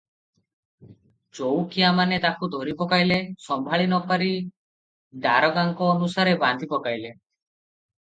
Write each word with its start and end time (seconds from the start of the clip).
ଚଉକିଆମାନେ 1.39 2.17
ତାକୁ 2.23 2.49
ଧରିପକାଇଲେ; 2.55 3.19
ସମ୍ଭାଳି 3.47 3.85
ନପାରି 3.91 4.31
ଦାରୋଗାଙ୍କ 5.27 5.91
ଅନୁସାରେ 5.97 6.33
ବାନ୍ଧି 6.47 6.71
ପକାଇଲେ। 6.73 7.13